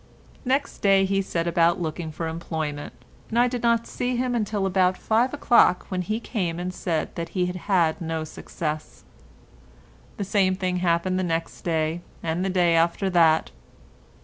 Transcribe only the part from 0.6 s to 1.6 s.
day he set